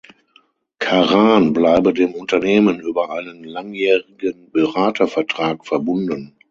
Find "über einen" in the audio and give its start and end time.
2.79-3.43